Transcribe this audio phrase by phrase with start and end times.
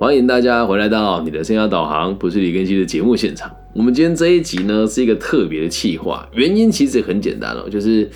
[0.00, 3.54] 欢迎大家回来到你的生涯导航，不是李根熙的节目现场。
[3.74, 8.08] 我们今天这一集呢是一个特别的企划，原因其实很简单哦，就是，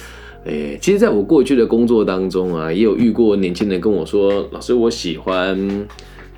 [0.47, 5.87] 诶，其实在我过去的工作当中啊，也有遇过年轻人跟我说，老师，我喜欢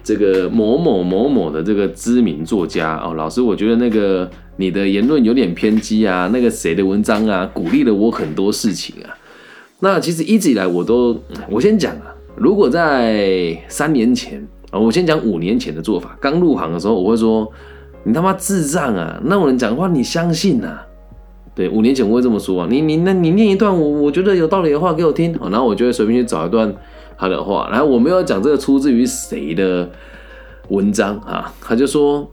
[0.02, 9.14] 这个某某某某的这个知名作家哦，老师，我觉得那个你的言论有点偏激啊，那个谁的文章啊，鼓励了我很多事情啊。
[9.78, 14.44] 那其实一直以来我都，我先讲啊，如果在三年前。
[14.78, 16.16] 我先讲五年前的做法。
[16.20, 17.50] 刚入行的时候，我会说
[18.04, 19.20] ：“你他妈智障啊！
[19.24, 20.78] 那种人讲话你相信呐？”
[21.54, 22.66] 对，五年前我会这么说啊。
[22.70, 26.74] 你你那你念一段我我觉得有道理的话给我听，然后我就会随便去找一段
[27.16, 27.68] 他的话。
[27.70, 29.90] 然后我没有讲这个出自于谁的
[30.68, 31.50] 文章啊？
[31.60, 32.30] 他就说：“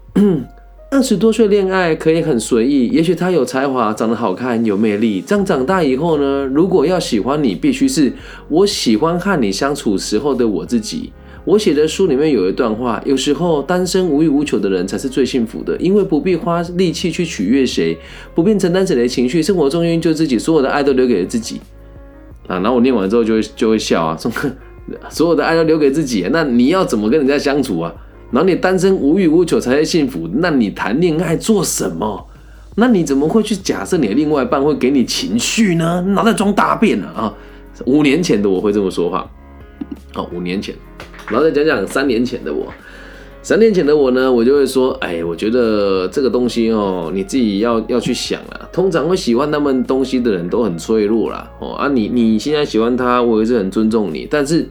[0.92, 5.22] 二十多岁恋爱可以很随意，也许他有才华，长得好看，有魅力。
[5.22, 8.12] 这样长大以后呢，如果要喜欢你，必须是
[8.50, 11.14] 我喜欢和你相处时候的我自己。”
[11.46, 17.98] 我写的书里面有一段话，有时候单身无欲无求的人才是最幸福的，因为不必花力气去取悦谁，
[18.34, 21.60] 不必承担谁的情绪，生活中就自己，所有的爱都留给了自己。
[22.48, 24.32] 啊，然后我念完之后就会就会笑啊，说
[25.10, 27.94] 所有的爱都留给自己，那你要怎么跟人家相处啊？
[28.32, 32.28] 然后你单身无欲无求才是幸福，那你谈恋爱做什么？
[32.76, 36.02] 那你怎么会去假设你的另外一半会给你情绪呢？
[36.08, 37.34] 脑袋装大便了啊！
[37.86, 39.30] 五年前的我会这么说话，
[40.16, 40.74] 哦，五年前。
[41.30, 42.68] 然后再讲讲三年前的我，
[43.42, 48.70] 三年前的我呢，我就会说，哎，我觉得这个东西哦，你自己要要去想啊。
[48.72, 54.68] 通常会喜欢他们东西的人都很脆弱啦，哦啊，你你现在喜欢他，我也是很尊重你，但是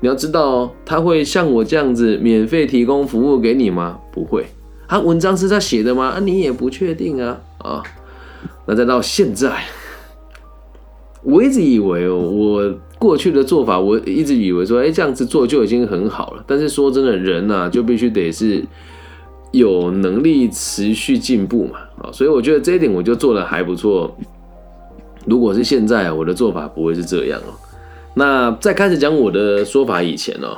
[0.00, 3.98] 你要知道，他会像我这样子免费提供服务给你吗？
[4.12, 4.44] 不会。
[4.88, 6.08] 他文章是他写的吗？
[6.08, 7.82] 啊，你也不确定啊啊。
[8.66, 9.64] 那再到现在，
[11.22, 12.74] 我一直以为哦，我。
[13.04, 16.44] 过去的做法，我一直以为说，哎，这样子做就已经很好了。
[16.46, 18.64] 但是说真的，人呐，就必须得是
[19.52, 24.16] 有能力持续进步嘛，啊，所以我觉得这一点我就做的还不错。
[25.26, 27.52] 如果是现在，我的做法不会是这样哦。
[28.14, 30.56] 那在开始讲我的说法以前哦，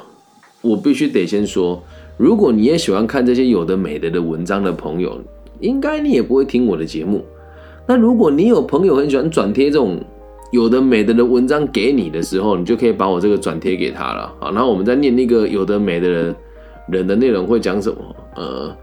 [0.63, 1.83] 我必须得先说，
[2.17, 5.21] 如果你也喜欢看这些有的美的的文章的朋友，
[5.59, 7.25] 应该你也不会听我的节目。
[7.89, 9.99] 那如果你有朋友很喜欢转贴这种。
[10.57, 14.51] 有的美的的文章给你的时候，你就可以把我这个转贴给他了啊。
[14.53, 16.37] 然后我们再念那个有的美的人
[16.89, 17.99] 人的内容会讲什么？
[18.35, 18.75] 呃，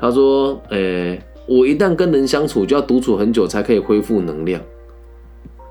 [0.00, 4.58] 他说：“诶，我一旦跟人相处，就要独处很久才可以恢复能量。”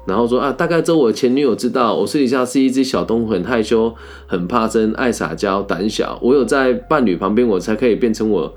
[0.06, 3.96] 然后说啊，大概只有我前女友知道，我私底下是一只小动物，很害羞、
[4.28, 6.20] 很怕生、爱撒娇、胆小。
[6.22, 8.54] 我有在伴侣旁边，我才可以变成我。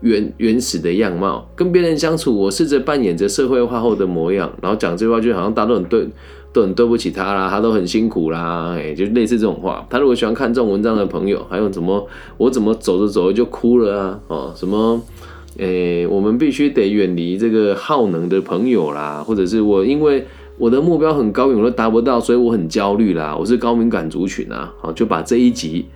[0.00, 6.08] 原原始的样貌，跟别人相处，我试着扮演着社会化后的模样，然后讲这句话，就好像大家都很对，
[6.52, 9.86] 都很对不起他啦，他都很辛苦啦，哎，就类似这种话。
[9.90, 14.20] 他如果喜欢看这种文章的朋友，还有怎么我怎么走着走着就哭了啊？
[14.28, 15.00] 哦，什么？
[15.56, 20.24] 诶，我们必须得远离这个耗能的朋友啦，或者是我因为
[20.56, 23.36] 我的目标很高远都达不到，所以我很焦虑啦。
[23.36, 25.86] 我是高敏感族群啊，好，就把这一集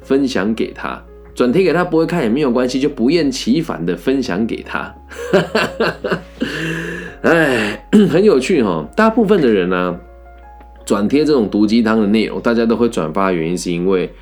[0.00, 1.00] 分享给他。
[1.34, 4.94] 转贴给他不会看也没有关系，就不厌其烦的分享给他。
[7.22, 8.86] 哎，很有趣哈。
[8.96, 9.98] 大部分的人呢，
[10.84, 14.12] 转贴这种毒鸡汤的内容，大家都会转发，原因是因为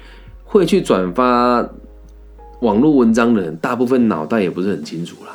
[0.44, 1.68] 会去转发
[2.60, 5.30] 网络文章的人，大部分脑袋也不是很清楚啦。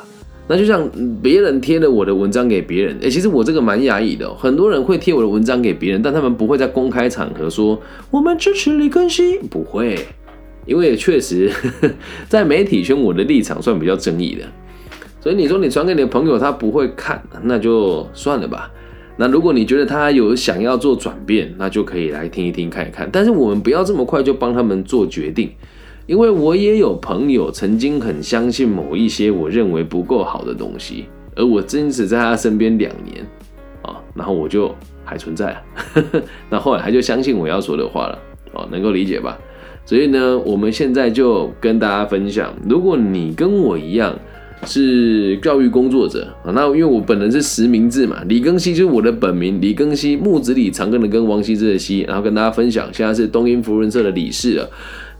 [0.48, 0.88] 那就像
[1.20, 4.32] 别人贴了我的文章给别人，哎，其实我这个蛮压抑的。
[4.36, 7.78] 很多人会贴我的文章给别人，但他们不会在公开场合说
[8.12, 9.98] 我们支持李根熙，不会。
[10.66, 11.50] 因为确实，
[12.28, 14.44] 在媒体圈，我的立场算比较争议的，
[15.20, 18.70] 所以你说你传给你的朋友，他不会看，那就算了吧。
[19.16, 23.08] 那如果你觉得他有想要做转变，那就可以来听一听看一看。
[23.10, 25.50] 但是我们不要这么快就帮他们做决定，
[26.06, 33.24] 因为我也有朋友曾经很相信某一些我认为不够好的东西，而我真实在他身边两年
[33.80, 35.56] 啊，然后我就还存在，
[36.50, 38.18] 那后来他就相信我要说的话了，
[38.52, 39.38] 哦，能够理解吧？
[39.86, 44.18] 所以呢，我们现在就跟大家分享，如果你跟我一样
[44.64, 54.70] 是教育工作者啊，那因为我本人是实名制嘛，李庚希就是我的本名，李庚希木子李长庚的庚王羲之的羲，然后跟大家分享，现在是东英福人社的理事了，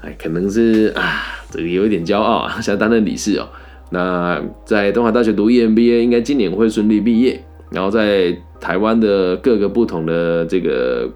[0.01, 3.49] 哎，可能是啊，这个有一点骄傲啊， 现在担任理事哦。
[3.91, 11.09] 那在东海大学读 EMBA，应该今年会顺利毕业，然后在台湾的各个不同的这个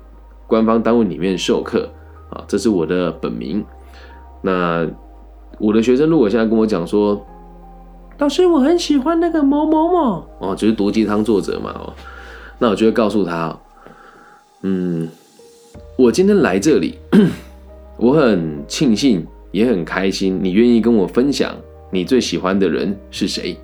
[0.46, 1.90] 官方单位里面授课。
[2.30, 3.64] 啊，这是我的本名。
[4.42, 4.88] 那
[5.58, 7.20] 我的学生如果现在跟我讲说，
[8.18, 11.92] 老师，我很喜欢那个某某某哦，就是毒鸡汤作者嘛哦，
[12.58, 13.58] 那我就会告诉他，
[14.62, 15.08] 嗯，
[15.96, 16.98] 我今天来这里，
[17.98, 21.54] 我很庆幸也很开心你愿意跟我分享
[21.90, 23.56] 你最喜欢的人是谁。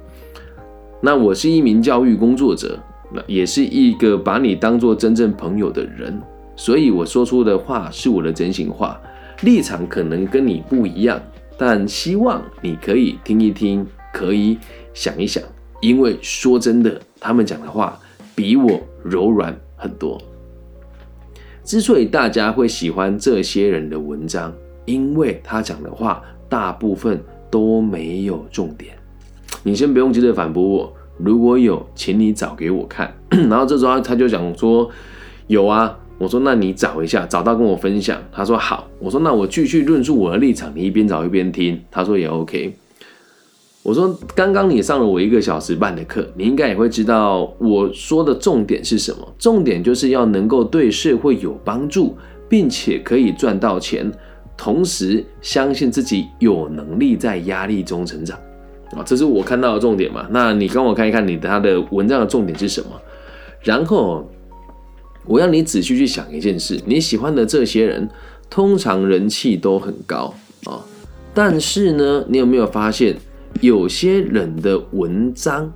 [1.01, 2.79] 那我是一名教育工作者，
[3.13, 6.21] 那也是一个把你当做真正朋友的人，
[6.57, 9.01] 所以我说出的话是我的真心话，
[9.43, 11.21] 立场可能跟你不一样，
[11.59, 14.59] 但希望你可以听一听，可以
[14.95, 15.43] 想一想，
[15.81, 17.99] 因为说真的，他们讲的话
[18.35, 20.21] 比我柔软很多。
[21.63, 24.55] 之所以大家会喜欢这些人的文章，
[24.85, 27.21] 因为他讲的话大部分
[27.51, 28.95] 都没有重点。
[29.63, 33.13] 你先不用急着反驳我，如果有，请你找给我看。
[33.51, 34.89] 然后这时候他就讲说
[35.49, 38.19] 有啊，我说那你找一下，找到跟我分享。
[38.33, 41.81] 他说好，我说那我继续论述我的立场，你一边找一边听。
[41.91, 42.75] 他说也 OK。
[43.83, 49.35] 我说刚刚你上了我一个小时半的课，你应该也会知道我说的重点是什么。
[49.39, 52.17] 重点就是要能够对社会有帮助，
[52.49, 54.11] 并且可以赚到钱，
[54.57, 58.37] 同时相信自己有能力在压力中成长。
[58.93, 60.27] 啊，这是我看到的重点嘛？
[60.31, 62.91] 那你跟我看一看，你他的文章的重点是什么？
[63.63, 64.29] 然后
[65.27, 68.09] 我要你仔细去想一件事：你喜欢的这些人，
[68.49, 70.33] 通常人气都很高
[70.65, 70.85] 啊。
[71.35, 73.17] 但是呢，你有没有发现，
[73.61, 75.73] 有些人的文章，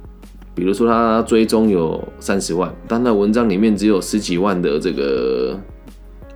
[0.54, 5.58] 比如说他追踪有三十万，但他文章里面只有十几万的这个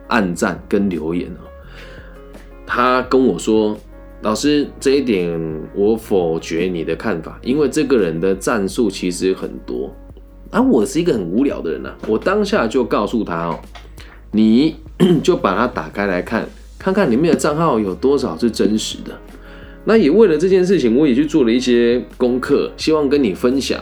[0.09, 1.47] 暗赞跟留言哦。
[2.67, 3.77] 他跟我说。
[4.23, 5.39] 老师，这一点
[5.75, 9.95] 我否决你的看法，因为这个人的战术其实很多，
[10.55, 11.93] 而我是一个很无聊的人呐。
[12.07, 13.59] 我当下就告诉他哦，
[14.31, 14.77] 你
[15.21, 16.49] 就把它打开来看，
[16.79, 19.11] 看看里面的账号有多少是真实的。
[19.85, 23.81] 那也为了这件事情，我也去做了一些功课，希望跟你分享。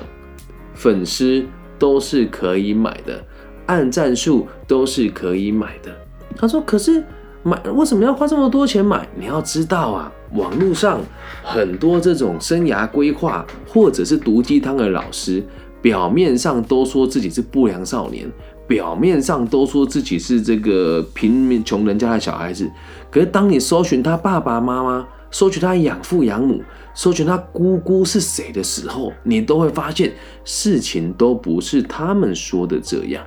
[0.75, 1.45] 粉丝
[1.79, 3.23] 都是可以买的，
[3.67, 5.93] 按战术都是可以买的。
[6.35, 7.05] 他说，可是。
[7.45, 9.05] 买为什么要花这么多钱买？
[9.19, 11.01] 你要知道啊，网络上
[11.43, 15.43] 很多这种生涯规划或者是毒鸡汤的老师，
[15.83, 18.31] 表面上都说自己是不良少年，
[18.67, 22.71] 表面上都说自己是这个贫民穷人家的小孩子。
[23.11, 26.63] 可是当你搜寻他爸爸妈妈，搜寻他养父养母，
[26.95, 30.13] 搜寻他姑姑是谁的时候，你都会发现
[30.45, 33.25] 事情都不是他们说的这样。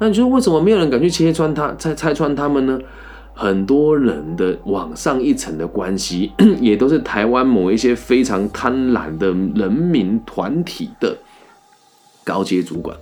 [0.00, 2.78] 那你说为什么没有人敢去切穿他、拆拆穿他们呢？
[3.34, 11.16] 很多人的往上一层的关系，也都是台湾某一些非常贪婪的人民团体的
[12.28, 12.94] 高阶主管。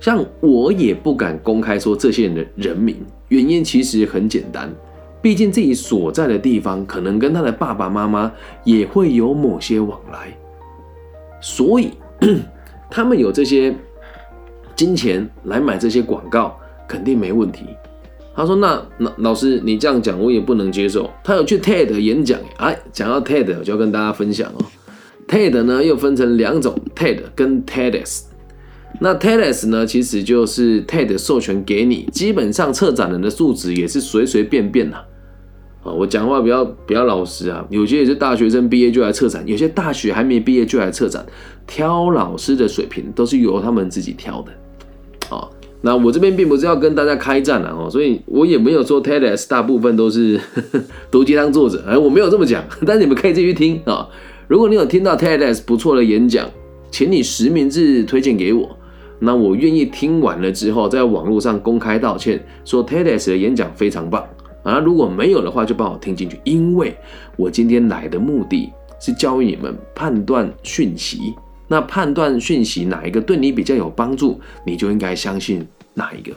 [0.00, 2.96] 像我也不敢公开说这些人的人名，
[3.28, 4.68] 原因其实很简单，
[5.20, 8.32] 毕竟自己所在的地方可能跟他的爸爸妈妈
[8.64, 10.36] 也会有某些往来，
[11.40, 11.90] 所以
[12.90, 13.72] 他们有这些
[14.74, 16.58] 金钱来买这些广告，
[16.88, 17.66] 肯定没问题。
[18.34, 21.08] 他说：“那老老师，你这样讲我也不能接受。
[21.22, 24.64] 他有去 TED 演讲，哎，讲到 TED，我就要跟大家分享哦。
[25.32, 28.24] TED 呢又分成两种，TED 跟 TEDx。
[29.00, 34.98] 那 TEDx 呢，其实就是 TED 授权给你，基本上策展人的素质也是随随便便呐。
[35.82, 41.24] 啊，我讲话比较比较老实啊，有些也是大学生毕业就来策展，有些大学还没毕业就来策展，
[41.66, 44.52] 挑老师的水平都是由他们自己挑的。”
[45.80, 50.38] 那我这边并不是要跟大家开战了哦，所以我也没有说 TEDx 大部分都是
[51.10, 54.06] 毒鸡汤作者，哎，我没有这么讲，但你们可以继续听啊。
[54.48, 56.48] 如果你有听到 TEDx 不错的演讲，
[56.90, 58.76] 请你实名制推荐给我，
[59.18, 64.26] 那我愿意听完了之后，在网络上公开道歉，说 TEDx 的演讲非常棒
[64.62, 64.78] 啊。
[64.78, 66.94] 如果没有的话，就帮我听进去，因为
[67.36, 71.34] 我今天来的目的是教育你们判断讯息。
[71.68, 76.30] 那判断讯息哪一个对你比较有帮助，你就应该相信哪一个。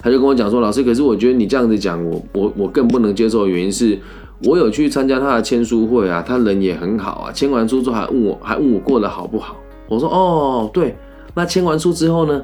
[0.00, 3.98] 他就跟我讲说：“老师，可是我觉得你这样子讲，我我我更不能接受的原因是，
[4.44, 9.56] 我有去参加他的签书会啊，他人也很好啊，签完书之后还问我还问我过得好不好。
[9.88, 10.96] 我说：哦，对，
[11.34, 12.42] 那签完书之后呢，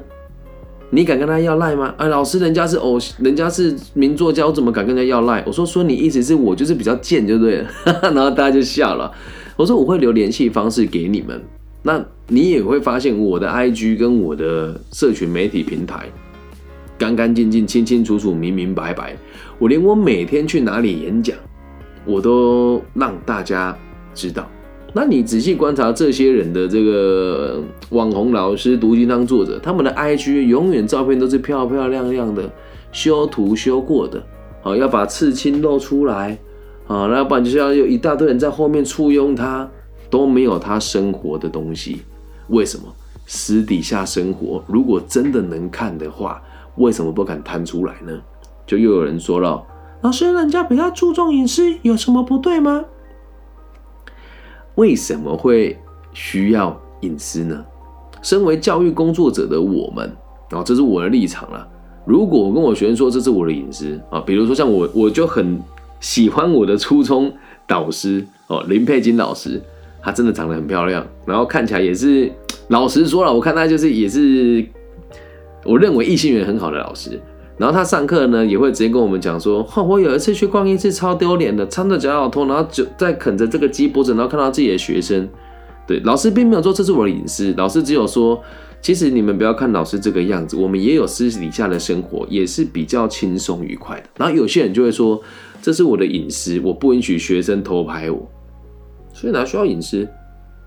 [0.89, 1.93] 你敢跟他要赖吗？
[1.97, 5.43] 哎，老师，人家是偶，人家是名作家，我怎么敢跟人家要赖？
[5.47, 7.69] 我说：说你意思是我就是比较贱，就对了。
[8.13, 9.11] 然后大家就笑了。”
[9.57, 11.41] 我说我会留联系方式给你们，
[11.81, 16.07] 那你也会发现我的 IG 跟我的社群媒体平台
[16.95, 19.17] 干干净净、清清楚楚、明明白白。
[19.57, 21.35] 我连我每天去哪里演讲，
[22.07, 23.77] 我都让大家
[24.13, 24.47] 知道。
[24.93, 32.49] 那你仔细观察这些人的这个网红老师、读经当作者，他们的 IG 永远照片都是漂漂亮亮的，
[32.91, 34.23] 修图修过的，
[34.61, 36.37] 好要把刺青露出来。
[36.87, 39.69] 啊，那要不然就是要有一大堆人在后面簇拥他，
[40.09, 42.01] 都没有他生活的东西。
[42.47, 42.85] 为什么？
[43.25, 46.41] 私底下生活，如果真的能看的话，
[46.77, 48.17] 为什么不敢摊出来呢？
[48.65, 49.61] 就又有人说了，
[50.01, 52.85] 老师，人家比较注重隐私，有什么不对吗？
[54.75, 55.77] 为什么会
[56.13, 57.65] 需要隐私呢？
[58.21, 60.15] 身为教育工作者的我们，
[60.51, 61.67] 啊，这是我的立场了。
[62.05, 65.59] 如果我跟我学生说这是我的隐私啊，比如说像我，我就很
[65.99, 67.33] 喜欢我的初中
[67.65, 69.61] 导师哦，林佩金老师，
[70.01, 72.31] 她真的长得很漂亮，然后看起来也是，
[72.67, 74.63] 老实说了，我看她就是也是，
[75.65, 77.19] 我认为异性缘很好的老师。
[77.57, 85.27] 然后他上课呢，也会直接跟我们讲说：“哦，我有一次去逛夜市，超丢脸的，穿着脚脚拖，然后就在啃着这个鸡脖子，然后看到自己的学生。”
[85.87, 88.39] 对，老师并没有说这是我的隐私，老师只有说
[88.81, 95.19] ：“其实你们不要看老师这个样子，我们也有私底下的生活，也是比较轻松愉快的。”然后有些人就会说
[95.61, 98.29] ：“这是我的隐私，我不允许学生偷拍我。”
[99.13, 100.07] 所以哪需要隐私，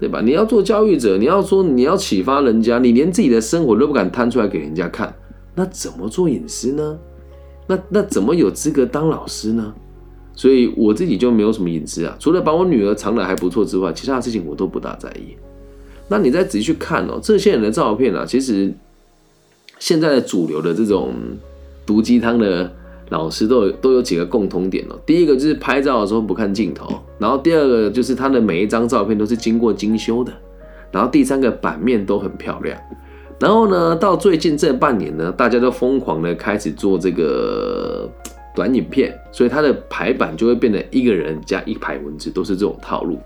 [0.00, 0.22] 对吧？
[0.24, 5.14] 你要做教育者，你要说你要启发人家，你连自己的生活都不敢摊出来给人家看。
[5.60, 6.98] 那怎么做隐私呢？
[7.66, 9.74] 那那怎么有资格当老师呢？
[10.34, 15.36] 所以我自己就没有什么隐私啊，除了把我女儿藏的还不错之外，其他的事情我都不大在意。
[16.08, 18.72] 那你再仔细去看哦，这些人的照片啊，其实
[19.78, 21.12] 现在的主流的这种
[21.84, 22.72] 毒鸡汤的
[23.10, 24.98] 老师都有都有几个共同点哦。
[25.04, 26.88] 第一个就是拍照的时候不看镜头，
[27.18, 30.32] 然后第二个就是他的每一张照片都是经过精修的，
[30.90, 32.80] 然后第三个版面都很漂亮。
[33.40, 38.06] 然后呢，到最近这半年呢，大家都疯狂的开始做这个
[38.54, 43.18] 短影片，所以它的排版就会变得一个人加一排文字，都是这种套路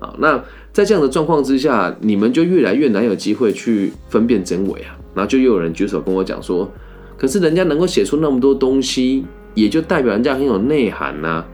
[0.00, 0.12] 啊。
[0.18, 0.42] 那
[0.72, 4.98] 在这样的状况之下，你们就越来越难有机会去分辨真伪啊。
[5.14, 6.68] 然后就又有人举手跟我讲说，
[7.16, 11.44] 可是人家能够写出那么多东西，也就代表人家很有内涵呐。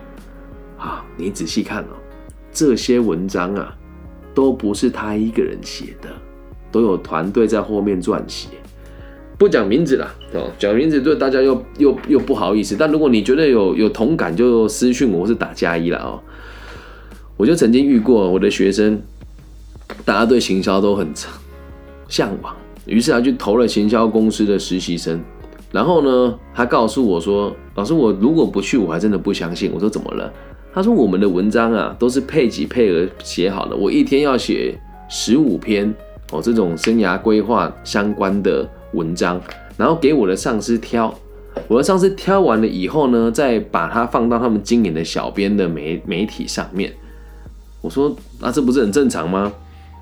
[0.79, 1.99] 啊，你仔细看哦，
[2.53, 3.77] 这些文章啊，
[4.33, 6.09] 都不是他一个人写的。
[6.71, 8.49] 都有团队在后面撰写，
[9.37, 12.77] 不讲名字了哦，讲名字对大家又又又不好意思。
[12.79, 16.21] 但如果你觉得有有同感，就私讯我，或是打加一了哦。
[17.37, 19.01] 我就曾经遇过我的学生，
[20.05, 21.09] 大家对行销都很
[22.09, 25.23] 向往，于是他去投了行销公司的实习生。
[25.71, 30.33] 然后呢，他告诉我说：“老师，我如果不去，我还真的不相信。”我说：“怎么了？”
[30.73, 35.95] 他说：“我们的文章啊，都是配给配额写好的，我一天要写十五篇。”
[36.31, 39.41] 哦，这种生涯规划相关的文章，
[39.77, 41.13] 然后给我的上司挑，
[41.67, 46.93] 我的上司挑完了以后呢，再把它放到他们经营的小编的媒媒体上面。
[47.81, 49.53] 我说，那这不是很正常吗？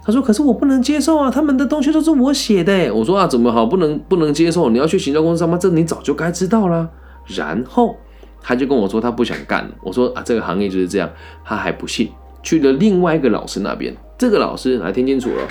[0.04, 2.92] 他说，可是我不能接受啊，他们的东西都是我写的。
[2.94, 4.70] 我说啊，怎么好不能不能接受？
[4.70, 6.88] 你要去行销公司上班，这你早就该知道啦。
[7.26, 7.96] 然后
[8.40, 9.70] 他就跟我说，他不想干了。
[9.82, 11.10] 我说啊，这个行业就是这样。
[11.44, 12.08] 他还不信，
[12.42, 13.94] 去了另外一个老师那边。
[14.16, 15.42] 这个老师来听清楚了。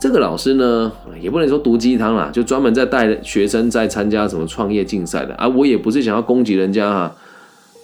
[0.00, 0.90] 这个老师呢，
[1.20, 5.46] 也不能说毒鸡汤啦，就专门在带学生在参加什么创业竞赛的啊。
[5.46, 7.14] 我也不是想要攻击人家哈，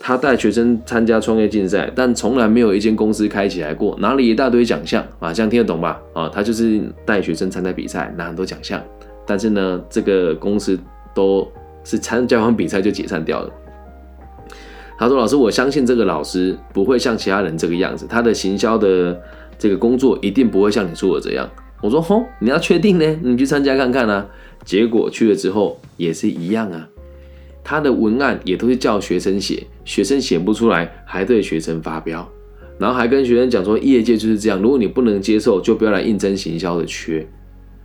[0.01, 6.01] 他带学生参加创业竞赛，但从来没有一间公司开起来过，拿了一大堆奖项啊，这样听得懂吧？
[6.15, 8.83] 啊，他就是带学生参加比赛，拿很多奖项，
[9.27, 10.79] 但是呢，这个公司
[11.15, 11.47] 都
[11.85, 13.51] 是参加完比赛就解散掉了。
[14.99, 19.15] 他说：“老师，我相信这个老师不会像其他人这个样子，他的行销的
[19.59, 21.47] 这个工作一定不会像你说的这样。”
[21.83, 23.19] 我说吼，你要确定呢？
[23.23, 24.27] 你去参加看看啊。
[24.65, 26.89] 结果去了之后也是一样啊。
[27.63, 32.29] 他的文案也都是叫学生写，学生写不出来，还对学生发飙，
[32.79, 37.27] 然后还跟学生讲说，业界就是这样，如果你不能接受，就不要来应征行销的缺。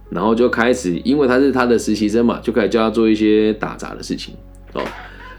[0.10, 4.34] 然后就开始，因为他是他的实习生嘛，就开始教他做一些打杂的事情
[4.74, 4.84] 哦。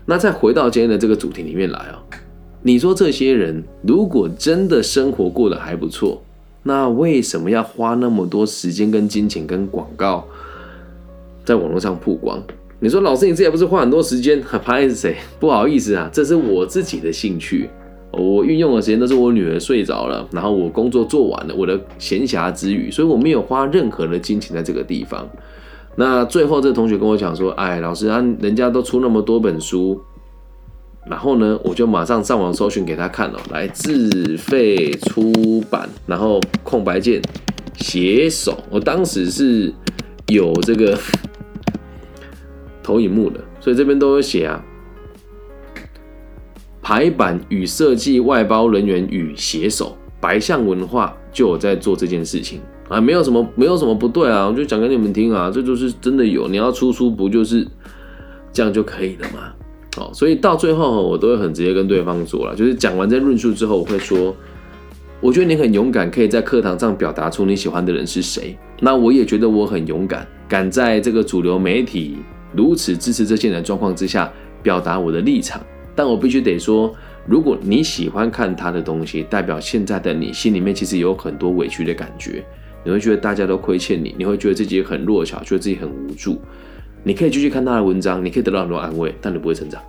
[0.06, 1.98] 那再回到今天的这个主题里面来哦，
[2.62, 6.22] 你说这些人如果真的生活过得还不错。
[6.62, 10.24] 那为什么要花那么多时间跟金钱跟广告
[11.44, 12.42] 在网络上曝光？
[12.78, 14.40] 你说老师，你这也不是花很多时间？
[14.64, 15.16] 拍谁？
[15.40, 17.68] 不好意思啊，这是我自己的兴趣。
[18.12, 25.26] 我运用的时间都是我女儿睡着了，然后我工作做完了，我的闲暇之余，所以我没有花任何的金钱在这个地方。
[25.96, 30.00] 那最后，这同学跟我讲说：“哎，老师啊，人家都出那么多本书。”
[31.04, 37.20] 然后呢，我就马上上网搜寻给他看了，来自费出版，然后空白键
[37.76, 38.62] 写手。
[38.70, 39.72] 我当时是
[40.28, 40.96] 有这个
[42.82, 44.64] 投影幕的，所以这边都有写啊。
[46.80, 56.48] 排版与设计外包人员与写手，白象文化就有在做这件事情啊，没有什么没有什么不对啊，我就讲给你们听啊，这就是真的有。
[56.48, 57.66] 你要出书不就是
[58.52, 59.52] 这样就可以了吗？
[59.98, 64.34] 哦，所以到最后我都会很直接跟对方说了，就是讲完这论述之后，我会说，
[65.20, 68.56] 我觉得你很勇敢，可以在课堂上表达出你喜欢的人是谁。
[68.80, 72.16] 那我也觉得我很勇敢，敢在这个主流媒体
[72.54, 74.32] 如此支持这些人状况之下，
[74.62, 75.60] 表达我的立场。
[75.94, 76.92] 但我必须得说，
[77.26, 82.42] 如果你喜欢看他的东西，代表现在的你心里面其实有很多委屈的感觉，
[82.82, 86.40] 你会觉得大家都亏欠你，你会觉得自己很弱小，觉得自己很无助。
[87.04, 89.80] 你可以继续看他的文章，你可以得到很多安慰，但你不会成长。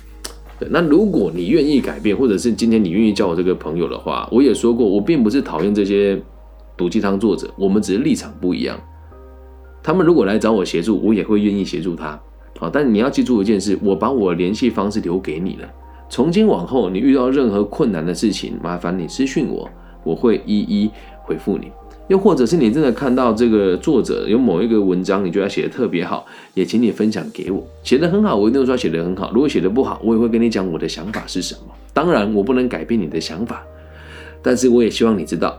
[0.58, 6.20] 对，那如果你愿意改变，或者是今天你愿意叫我这个朋友的话，我也说过，我并不是讨厌这些
[6.76, 8.78] 毒鸡汤作者，我们只是立场不一样。
[9.82, 12.18] 他们如果来找我协助，我也会愿意协助他。
[12.58, 15.68] 好，但你要记住一件事，我把我联系方式留给你了。
[16.08, 19.68] 从今往后，你遇到任何困难的事情，麻烦你私讯我，
[20.04, 20.90] 我会一一
[21.24, 21.72] 回复你。
[22.08, 27.66] 又或者是你真的看到这个作者有某一个文章，你觉得写的特别好，也请你分享给我。
[27.82, 29.30] 写的很好，我一定会说写的很好。
[29.32, 31.60] 如果写的不好，我也会跟你讲我的想法是什么。
[31.92, 33.62] 当然，我不能改变你的想法，
[34.42, 35.58] 但是我也希望你知道，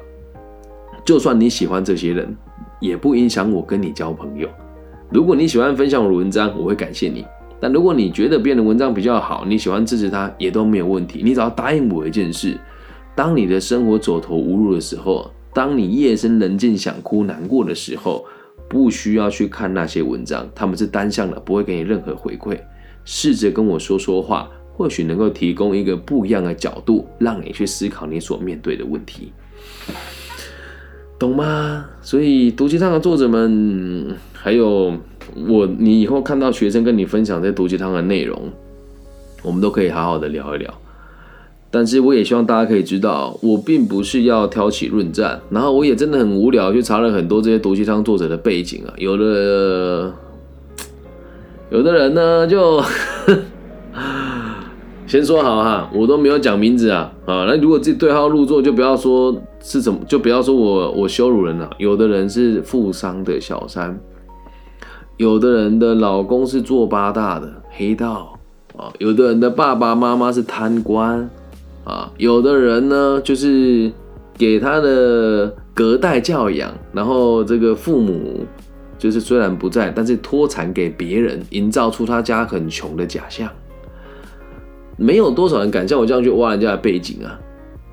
[1.03, 2.35] 就算你喜欢这些人，
[2.79, 4.47] 也不影响我跟你交朋友。
[5.09, 7.25] 如果你喜欢分享我的文章，我会感谢你。
[7.59, 11.21] 但如果你觉得别人的文章比较好，你喜欢支持他，也都没有问题。
[11.23, 12.55] 你只要答应我一件事：
[13.15, 18.25] 当你的生活走投无路的时候，当你夜深人静想哭难过的时候，
[18.67, 22.59] 不需要去看那些文章，他们是单向的，不会给你任何回馈。
[23.05, 29.31] 试着跟我说说话，或许能够提供一个不一样的角度，让你去思考你所面对的问题。
[31.17, 31.85] 懂吗？
[32.01, 34.93] 所以毒鸡汤的作者们，还有
[35.47, 38.51] 我，你以后看到学生跟你分享这毒鸡汤的内容，
[39.41, 40.73] 我们都可以好好的聊一聊。
[41.75, 50.13] 但是我也希望大家可以知道，我并不是要挑起论战，然后我也真的很无聊，去查了很多这些毒鸡汤作者的背景啊，有的
[51.69, 52.81] 有的人呢就。
[55.07, 57.45] 先说好哈，我都没有讲名字啊啊！
[57.47, 61.69] 那如果自己对号入座，就不要说是怎么，就不要说我我羞辱人了。
[61.77, 63.97] 有的人是富商的小三，
[65.17, 68.37] 有的人的老公是做八大的黑道
[68.75, 71.29] 啊，有的人的爸爸妈妈是贪官
[71.85, 73.89] 啊，有的人呢就是
[74.37, 78.45] 给他的隔代教养，然后这个父母
[78.97, 83.49] 就是虽然不在，但是脱产给别人，营造出他家很穷的假象。
[84.97, 87.39] 没有多少人敢像我这样去挖人家的背景啊，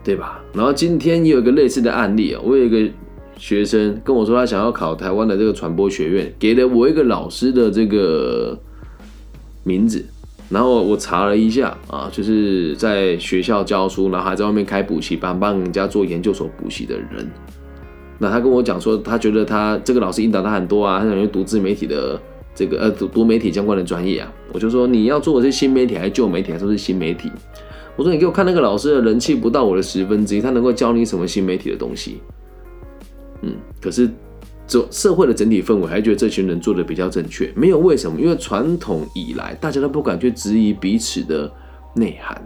[0.02, 0.40] 对吧？
[0.54, 2.90] 然后今天也有一个类似的案例啊，我有一个
[3.36, 8.56] 学生跟我说，他想要考台湾的这个传播学院，给了我一个老师的这个
[9.64, 10.04] 名字，
[10.52, 17.30] 然后我查了一下啊，就是在学校教书，然后还在外面开补习班，帮人家做研究所补习的人。
[18.18, 22.20] 那他跟我讲说，他觉得他这个老师引导他很多啊，他想去读自媒体的。
[22.54, 27.32] 这个呃，读读媒体相关的专业啊，我就说你要做的是新媒体还是旧媒体，还是新媒体？
[27.96, 32.20] 我说你给我看那个老师的人气不到我的十分之一，他能够教你什么新媒体的东西？
[33.40, 34.06] 嗯，可是
[34.66, 38.20] 这社会的整体氛围还觉得这群人做的比较正确，没有为什么？
[38.20, 41.50] 因为传统以来大家都不敢去质疑彼此的
[41.94, 42.40] 内涵。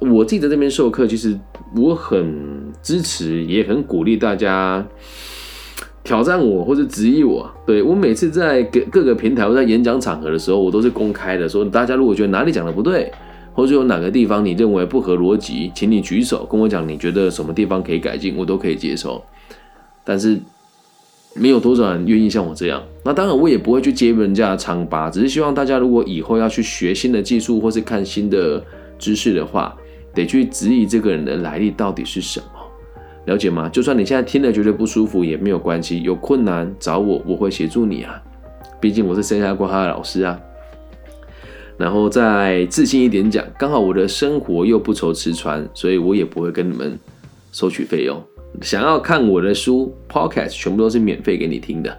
[0.00, 1.38] 我自己在这边授课，其实
[1.76, 4.86] 我很支持，也很鼓励大家。
[6.04, 13.08] 挑战我或者质疑我，对我每次在各各个平台或在演讲场合的时候，我都是公开的，说大家如果觉得哪里讲的不对，
[13.54, 19.22] 或者有哪个地方你认为不合逻辑，请你举手跟我讲，你觉得什么地方可以改进，我都可以接受。
[20.02, 20.36] 但是
[21.34, 28.62] 没有多少人愿意像我这样，那当然我也不会去揭人家的疮疤，只是希望大家如果以后要去学新的技术或是看新的
[28.98, 29.74] 知识的话，
[30.14, 32.46] 得去质疑这个人的来历到底是什么。
[33.24, 33.68] 了解吗？
[33.68, 38.20] 就算你现在听了觉得不舒服也没有关系，有困难找我，我会协助你啊。
[38.80, 40.38] 毕竟我是生涯规划的老师啊。
[41.78, 46.98] 然后再自信一点讲，刚好我的生活又不愁吃穿，所以我也不会跟你们
[47.52, 48.20] 收取费用。
[48.60, 51.96] 想要看我的书，Podcast 全部都是免费给你听的。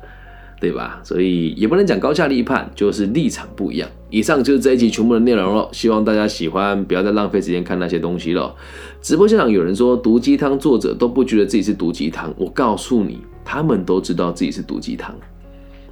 [0.61, 1.01] 对吧？
[1.03, 3.89] 所以也不能讲高下立判，就是立场不一样。
[4.09, 8.55] 以上就是这一集全部的内容了，希望大家喜欢，不要再浪费时间看那些东西了。
[9.01, 15.13] 直播现场有人说毒鸡汤作者都不觉得自己是毒鸡汤，我告诉你，他们都知道自己是毒鸡汤。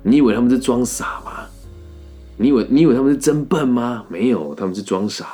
[0.04, 1.44] 你以为他们是装傻吗？
[2.38, 4.06] 你以为你以为他们是真笨吗？
[4.08, 5.26] 没有，他们是装傻，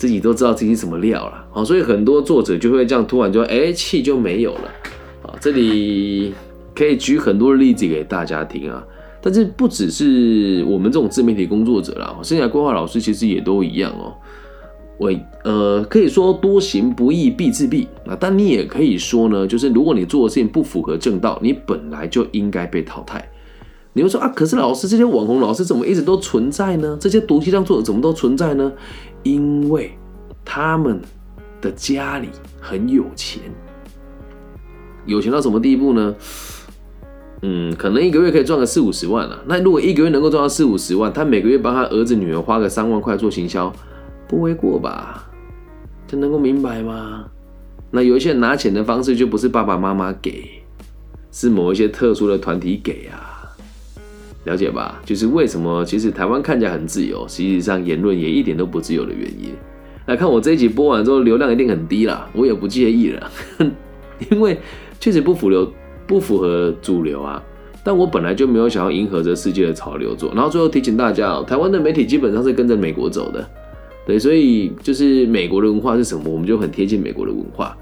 [0.00, 1.44] 自己都知道自己什么料了。
[1.52, 4.70] 好，所以很多作者就会这样突然就哎气就没有了。
[5.22, 6.32] 啊，这里。
[6.72, 8.82] 可以举很多例子给大家听啊，
[9.20, 14.14] 但是不只是我们这种自媒体工作者啦，生涯规划老师其实也都一样哦。
[14.96, 15.12] 我
[15.44, 23.28] 呃可以说多行不义必自毙啊，但你也可以说呢，就是如果你做的事情不符合正道，你本来就应该被淘汰。
[23.92, 26.96] 你会说啊，可是老师这些网红老师怎么一直都存在呢？
[27.00, 28.72] 这些毒鸡汤作者怎么都存在呢？
[29.22, 29.92] 因为
[30.44, 31.00] 他们
[31.60, 32.28] 的家里
[32.60, 33.42] 很有钱，
[35.06, 36.14] 有钱到什么地步呢？
[37.42, 39.42] 嗯，可能一个月可以赚个四五十万了。
[39.46, 43.72] 那如果一个月能够赚到四五十万，他每个月帮他儿子女儿花个三万块做行销，
[44.28, 45.26] 不为过吧？
[46.06, 47.24] 这能够明白吗？
[47.90, 50.48] 那有一些拿钱的方式就不是爸爸妈妈给，
[51.32, 53.29] 是某一些特殊的团体给啊，
[54.50, 55.00] 了解吧？
[55.04, 59.54] 就是为什么其实台湾看起来很自由，实际上言论也一点都不自由的原因。
[60.06, 63.30] 来看我这一集播完之后，流量一定很低啦，我也不介意了，
[64.30, 64.58] 因为
[64.98, 65.72] 确实不符流
[66.06, 67.40] 不符合主流啊。
[67.84, 70.30] 但我本来就没有想要迎合着世界的潮流做。
[70.34, 73.48] 然后最后提醒大家哦，台湾的媒体基本上是跟着美国走的。
[74.04, 77.76] 对，所以就是美国的文化是什么，我们就很贴近美国的文化。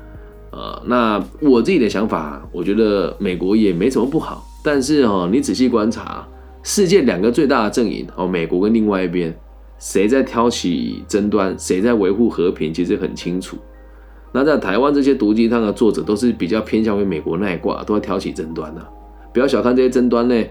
[0.51, 4.45] 呃，那我自己的想法，我觉得美国也没什么不好。
[4.63, 6.27] 但是哦，你仔细观察，
[6.63, 9.35] 世界两个最大的阵营哦，美国跟另外一边，
[9.79, 13.57] 谁在挑起争端，谁在维护和平，其实很清楚。
[14.33, 18.83] 那在台湾这些毒鸡汤的作者，都是比较偏向于美国那一挂，都在挑起争端呢。
[19.33, 20.45] 不要小看这些争端呢。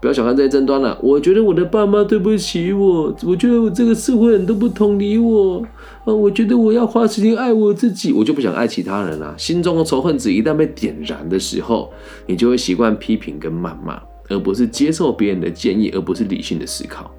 [0.00, 0.98] 不要小看这些争端了。
[1.00, 5.64] 我觉得我的爸妈对不起我，我觉得我这个社会人都不同理我
[6.04, 6.12] 啊。
[6.12, 9.32] 我觉得我要花时间爱我自己，我就不想爱其他人了。
[9.38, 11.92] 心中的仇恨值一旦被点燃的时候，
[12.26, 17.10] 你就会习惯批评跟谩骂，而不是接受别人的建议，而不是理性的思考。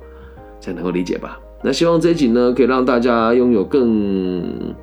[0.60, 1.39] 这样能够理解吧？
[1.63, 4.74] 那希望这一集呢，可以让大家拥有更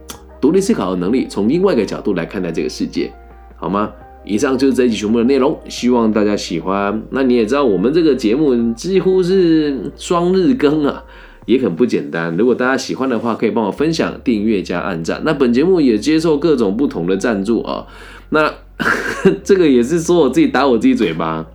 [0.41, 3.13] 独立思考的能力，从另外一个角度来看待这个世界，
[3.57, 3.91] 好吗？
[4.23, 7.03] 以上就是这一集全部的内容，希望大家喜欢。
[7.11, 11.03] 那你也知道，我们这个节目几乎是双日更啊，
[11.47, 12.37] 也很不简单。
[12.37, 15.23] 如果大家喜欢的话，可以帮我分享、订阅加按赞。
[15.25, 17.87] 那本节目也接受各种不同的赞助啊。
[18.29, 18.53] 那
[19.43, 21.47] 这个也是说我自己打我自己嘴巴。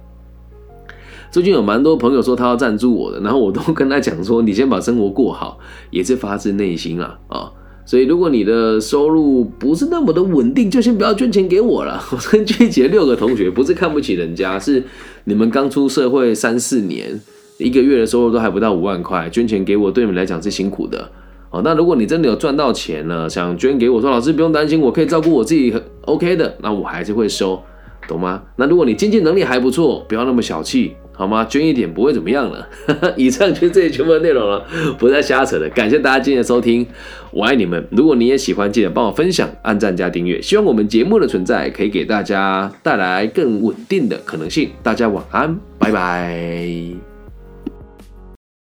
[1.36, 5.60] 最近有蛮多朋友说他要赞助我的，然后我都跟他讲说，你先把生活过好，
[5.92, 7.52] 也是发自内心啊啊。
[7.86, 12.02] 所以，如果你的收入不是那么的稳定，就先不要捐钱给我了。
[12.10, 14.82] 我跟聚集六个同学，不是看不起人家，是
[15.26, 17.20] 你们刚出社会三四年，
[17.58, 21.12] 一个月的收入都还不到五万块，捐钱给我，对你们来讲是辛苦的。
[21.50, 27.62] 哦，那如果你真的有赚到钱了，想捐给我，说老师不用担心，我可以照顾我自己，很 OK 的，那我还是会收，
[28.08, 28.42] 懂吗？
[28.56, 30.94] 那如果你经济能力还不错，不要那么小气。
[31.16, 31.46] 好吗？
[31.46, 32.68] 捐一点不会怎么样了。
[33.16, 34.66] 以上就是这些全部的内容了，
[34.98, 35.70] 不再瞎扯了。
[35.70, 36.86] 感谢大家今天的收听，
[37.32, 37.88] 我爱你们。
[37.92, 40.42] 如果你也喜欢，记得帮我分享、按赞加订阅。
[40.42, 44.70] 希望我们节目的存在可以给大家带来更稳定的可能性。
[44.84, 47.15] 大家晚安，拜拜。